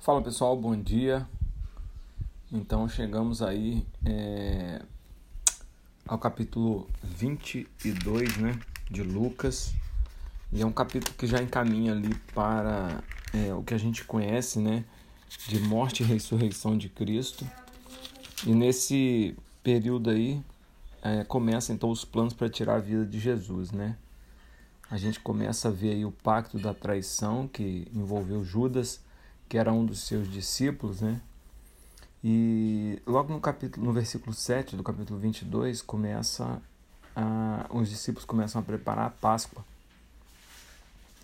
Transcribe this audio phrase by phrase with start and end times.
[0.00, 1.28] Fala pessoal, bom dia.
[2.50, 4.80] Então chegamos aí é,
[6.08, 8.58] ao capítulo 22 né,
[8.90, 9.74] de Lucas.
[10.50, 13.04] E é um capítulo que já encaminha ali para
[13.34, 14.86] é, o que a gente conhece né,
[15.46, 17.46] de morte e ressurreição de Cristo.
[18.46, 20.42] E nesse período aí
[21.02, 23.98] é, começa então os planos para tirar a vida de Jesus, né?
[24.90, 29.02] A gente começa a ver aí o pacto da traição que envolveu Judas
[29.50, 31.20] que era um dos seus discípulos, né?
[32.22, 36.62] E logo no capítulo, no versículo 7 do capítulo 22, começa
[37.16, 39.64] a, os discípulos começam a preparar a Páscoa.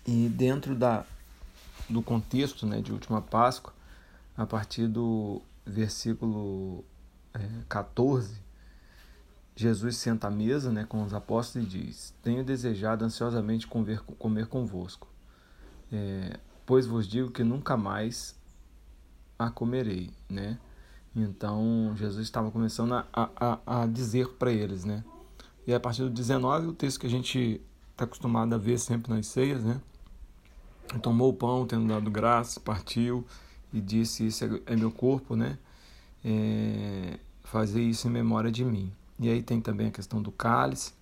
[0.05, 1.05] E dentro da,
[1.89, 3.73] do contexto né, de última Páscoa,
[4.35, 6.83] a partir do versículo
[7.33, 8.41] é, 14,
[9.55, 14.47] Jesus senta à mesa né, com os apóstolos e diz: Tenho desejado ansiosamente comer, comer
[14.47, 15.07] convosco.
[15.93, 18.35] É, pois vos digo que nunca mais
[19.39, 20.59] a comerei, né?
[21.15, 25.03] Então Jesus estava começando a, a, a dizer para eles, né?
[25.65, 29.11] E a partir do 19, o texto que a gente está acostumado a ver sempre
[29.11, 29.81] nas ceias, né?
[31.01, 33.25] Tomou o pão, tendo dado graça, partiu
[33.73, 35.57] e disse: Isso é, é meu corpo, né?
[36.23, 38.91] É, fazer isso em memória de mim.
[39.17, 40.93] E aí tem também a questão do cálice.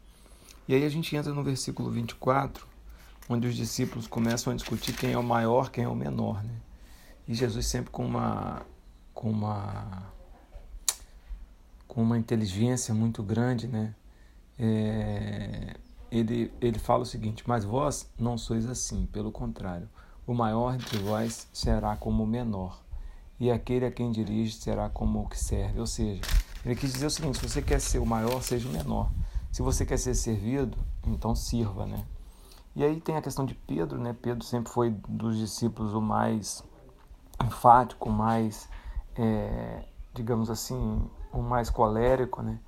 [0.67, 2.75] E aí a gente entra no versículo 24,
[3.28, 6.56] onde os discípulos começam a discutir quem é o maior, quem é o menor, né?
[7.28, 8.62] E Jesus sempre com uma
[9.14, 10.14] com uma
[11.88, 13.95] com uma inteligência muito grande, né?
[14.59, 15.76] É,
[16.12, 19.89] ele ele fala o seguinte: mas vós não sois assim, pelo contrário,
[20.28, 22.84] o maior entre vós será como o menor,
[23.39, 25.80] e aquele a quem dirige será como o que serve.
[25.80, 26.22] Ou seja,
[26.64, 29.12] ele quis dizer o seguinte: se você quer ser o maior, seja o menor.
[29.52, 32.06] Se você quer ser servido, então sirva, né?
[32.76, 34.14] E aí tem a questão de Pedro, né?
[34.22, 36.62] Pedro sempre foi dos discípulos o mais
[37.44, 38.67] enfático, o mais,
[39.16, 42.59] é, digamos assim, o mais colérico, né?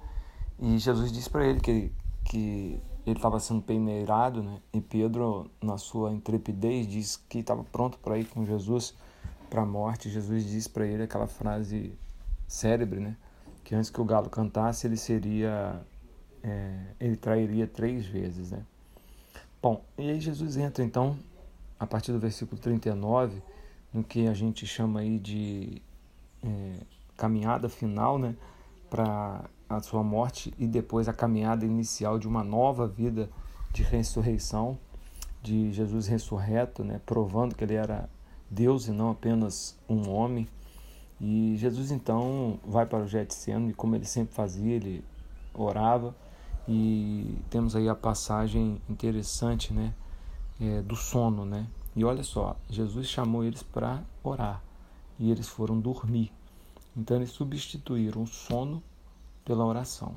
[0.59, 1.91] E Jesus disse para ele que,
[2.23, 4.61] que ele estava sendo peneirado, né?
[4.73, 8.95] E Pedro, na sua intrepidez, disse que estava pronto para ir com Jesus
[9.49, 10.09] para a morte.
[10.09, 11.97] Jesus disse para ele aquela frase
[12.47, 13.17] célebre, né?
[13.63, 15.81] Que antes que o galo cantasse, ele seria,
[16.41, 18.63] é, ele trairia três vezes, né?
[19.59, 21.17] Bom, e aí Jesus entra então,
[21.79, 23.41] a partir do versículo 39,
[23.91, 25.81] no que a gente chama aí de
[26.43, 26.75] é,
[27.17, 28.35] caminhada final, né,
[28.87, 33.31] para a sua morte e depois a caminhada inicial de uma nova vida
[33.73, 34.77] de ressurreição,
[35.41, 38.07] de Jesus ressurreto, né, provando que ele era
[38.51, 40.47] Deus e não apenas um homem.
[41.19, 45.03] E Jesus então vai para o Getsemane, como ele sempre fazia, ele
[45.51, 46.15] orava
[46.67, 49.93] e temos aí a passagem interessante, né,
[50.59, 51.67] é, do sono, né?
[51.95, 54.61] E olha só, Jesus chamou eles para orar
[55.17, 56.31] e eles foram dormir.
[56.95, 58.83] Então eles substituíram o sono
[59.45, 60.15] pela oração.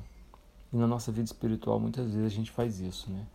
[0.73, 3.25] E na nossa vida espiritual muitas vezes a gente faz isso, né?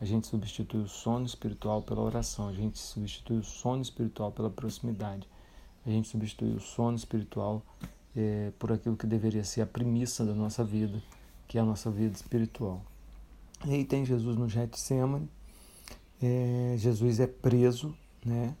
[0.00, 4.50] A gente substitui o sono espiritual pela oração, a gente substitui o sono espiritual pela
[4.50, 5.28] proximidade,
[5.86, 7.62] a gente substitui o sono espiritual
[8.16, 11.00] é, por aquilo que deveria ser a premissa da nossa vida,
[11.46, 12.82] que é a nossa vida espiritual.
[13.64, 15.28] E aí tem Jesus no Getsemane,
[16.22, 17.94] é, Jesus é preso,
[18.24, 18.54] né,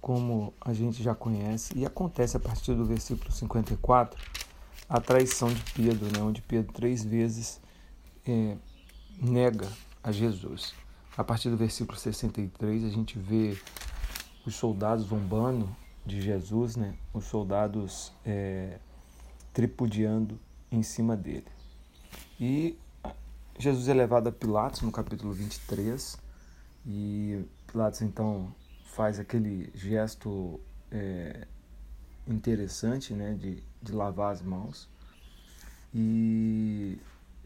[0.00, 4.18] como a gente já conhece, e acontece a partir do versículo 54
[4.88, 7.60] a traição de Pedro, né, onde Pedro três vezes
[8.26, 8.56] é,
[9.20, 9.68] nega
[10.02, 10.74] a Jesus.
[11.16, 13.56] A partir do versículo 63 a gente vê
[14.46, 15.74] os soldados zombando
[16.04, 18.78] de Jesus, né, os soldados é,
[19.52, 20.38] tripudiando
[20.70, 21.46] em cima dele.
[22.40, 22.76] E
[23.58, 26.18] Jesus é levado a Pilatos no capítulo 23
[26.86, 28.52] e Pilatos então
[28.84, 31.46] faz aquele gesto é,
[32.26, 34.88] interessante né, de, de lavar as mãos.
[35.94, 36.98] E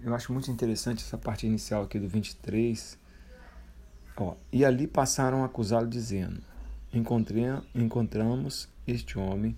[0.02, 2.98] eu acho muito interessante essa parte inicial aqui do 23.
[4.16, 6.40] Ó, e ali passaram a acusá-lo, dizendo:
[7.74, 9.56] Encontramos este homem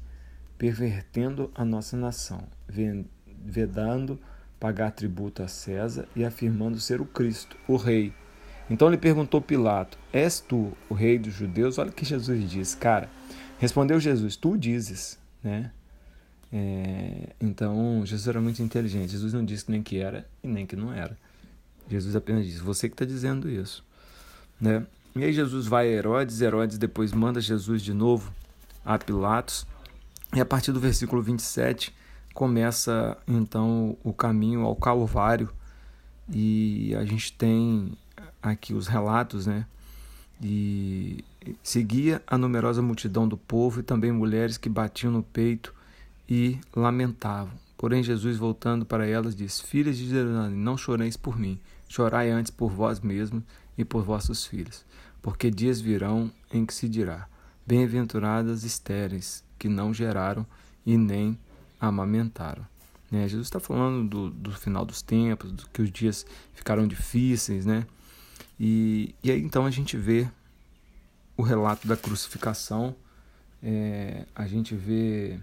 [0.58, 2.42] pervertendo a nossa nação,
[3.26, 4.18] vedando
[4.60, 8.12] pagar tributo a César e afirmando ser o Cristo, o Rei.
[8.68, 11.78] Então lhe perguntou Pilato: És tu o Rei dos Judeus?
[11.78, 13.10] Olha o que Jesus diz, cara.
[13.58, 15.72] Respondeu Jesus: Tu dizes, né?
[16.52, 19.12] É, então Jesus era muito inteligente.
[19.12, 21.16] Jesus não disse nem que era e nem que não era.
[21.88, 23.84] Jesus apenas disse: Você que está dizendo isso,
[24.60, 24.86] né?
[25.16, 28.32] E aí Jesus vai a Herodes, Herodes depois manda Jesus de novo
[28.84, 29.66] a Pilatos.
[30.32, 31.92] E a partir do versículo 27,
[32.34, 35.50] começa então o caminho ao Calvário
[36.32, 37.92] e a gente tem
[38.42, 39.66] aqui os relatos, né?
[40.42, 41.24] E
[41.62, 45.74] seguia a numerosa multidão do povo e também mulheres que batiam no peito
[46.28, 47.52] e lamentavam.
[47.76, 52.50] Porém, Jesus, voltando para elas, disse: Filhas de Jerusalém, não choreis por mim, chorai antes
[52.50, 53.42] por vós mesmos
[53.76, 54.84] e por vossos filhos,
[55.20, 57.26] porque dias virão em que se dirá:
[57.66, 60.46] Bem-aventuradas estéreis, que não geraram
[60.86, 61.38] e nem
[61.80, 62.66] amamentaram.
[63.10, 63.26] Né?
[63.26, 67.86] Jesus está falando do, do, final dos tempos, do que os dias ficaram difíceis, né?
[68.58, 70.28] E, e aí então a gente vê
[71.36, 72.94] o relato da crucificação,
[73.62, 75.40] é, a gente vê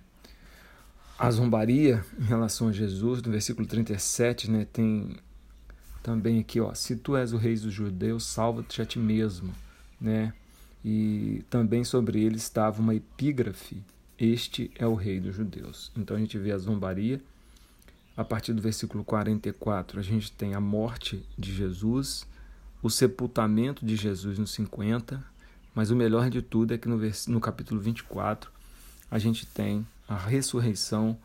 [1.18, 5.18] a zombaria em relação a Jesus, no versículo 37, né, tem
[6.04, 9.54] também aqui, ó, se tu és o rei dos judeus, salva-te a ti mesmo,
[10.00, 10.34] né?
[10.86, 13.84] E também sobre ele estava uma epígrafe,
[14.20, 15.92] este é o rei dos judeus.
[15.96, 17.22] Então a gente vê a zombaria.
[18.16, 22.26] A partir do versículo 44, a gente tem a morte de Jesus,
[22.82, 25.24] o sepultamento de Jesus no 50,
[25.76, 28.52] mas o melhor de tudo é que no, no capítulo 24
[29.12, 31.16] a gente tem a ressurreição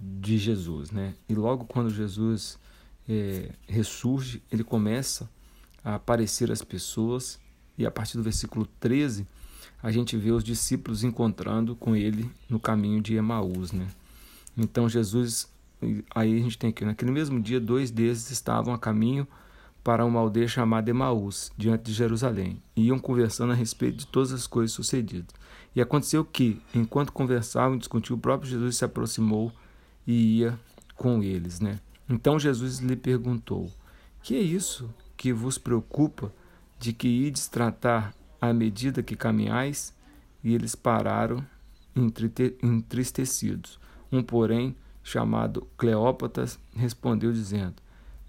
[0.00, 1.14] de Jesus, né?
[1.28, 2.58] E logo quando Jesus
[3.06, 5.28] é, ressurge, ele começa
[5.84, 7.38] a aparecer às pessoas
[7.76, 9.26] e a partir do versículo 13
[9.82, 13.86] a gente vê os discípulos encontrando com ele no caminho de Emaús, né?
[14.56, 15.48] Então Jesus,
[16.14, 19.26] aí a gente tem aqui, naquele mesmo dia, dois desses estavam a caminho
[19.84, 24.32] para uma aldeia chamada Emaús, diante de Jerusalém, e iam conversando a respeito de todas
[24.32, 25.32] as coisas sucedidas.
[25.76, 29.52] E aconteceu que, enquanto conversavam e discutiam, o próprio Jesus se aproximou
[30.06, 30.58] e ia
[30.96, 31.60] com eles.
[31.60, 31.78] Né?
[32.08, 33.70] Então Jesus lhe perguntou:
[34.22, 36.32] Que é isso que vos preocupa
[36.78, 38.14] de que ides tratar
[38.48, 39.94] à medida que caminhais?
[40.42, 41.44] E eles pararam
[42.62, 43.78] entristecidos.
[44.12, 47.74] Um, porém, chamado Cleópatas, respondeu, dizendo: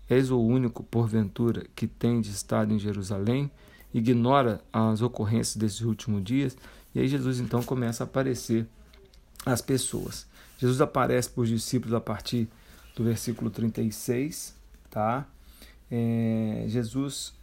[0.09, 1.87] És o único, porventura, que
[2.21, 3.51] de estado em Jerusalém?
[3.93, 6.57] Ignora as ocorrências desses últimos dias?
[6.93, 8.67] E aí Jesus então começa a aparecer
[9.45, 10.27] às pessoas.
[10.57, 12.47] Jesus aparece para os discípulos a partir
[12.95, 14.55] do versículo 36,
[14.89, 15.27] tá?
[15.89, 17.33] É, Jesus,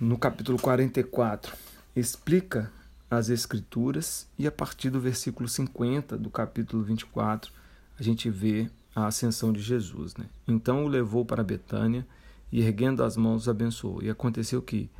[0.00, 1.56] no capítulo 44,
[1.94, 2.70] explica
[3.10, 7.50] as Escrituras e a partir do versículo 50 do capítulo 24,
[7.98, 10.14] a gente vê a ascensão de Jesus.
[10.16, 10.26] Né?
[10.46, 12.06] Então o levou para Betânia
[12.52, 14.02] e, erguendo as mãos, os abençoou.
[14.02, 14.90] E aconteceu que,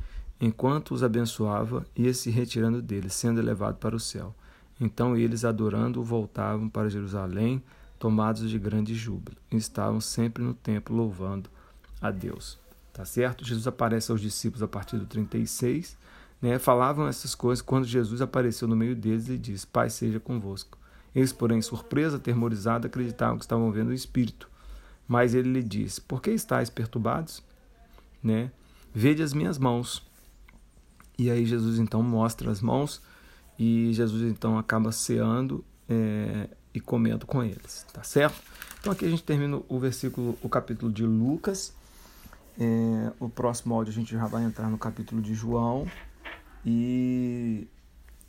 [0.41, 4.35] enquanto os abençoava, ia se retirando deles, sendo elevado para o céu.
[4.81, 7.63] Então eles, adorando, voltavam para Jerusalém,
[7.99, 9.37] tomados de grande júbilo.
[9.53, 11.51] E estavam sempre no templo louvando
[12.01, 12.59] a Deus.
[12.97, 13.45] Tá certo?
[13.45, 15.99] Jesus aparece aos discípulos a partir do 36.
[16.41, 16.59] Né?
[16.59, 20.79] Falavam essas coisas quando Jesus apareceu no meio deles e disse: Pai seja convosco.
[21.15, 24.49] Eles, porém, surpresa, aterrorizados, acreditavam que estavam vendo o Espírito.
[25.07, 27.43] Mas ele lhe disse: Por que estáis perturbados?
[28.23, 28.51] Né?
[28.95, 30.03] Vede as minhas mãos.
[31.19, 33.03] E aí Jesus então mostra as mãos
[33.59, 38.41] e Jesus então acaba ceando é, e comendo com eles, tá certo?
[38.81, 41.75] Então aqui a gente termina o versículo, o capítulo de Lucas.
[42.58, 45.87] É, o próximo áudio a gente já vai entrar no capítulo de João
[46.64, 47.69] e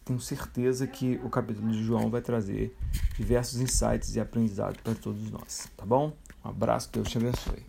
[0.03, 2.75] tenho certeza que o capítulo de João vai trazer
[3.18, 6.13] diversos insights e aprendizados para todos nós, tá bom?
[6.44, 7.68] Um abraço, Deus te abençoe.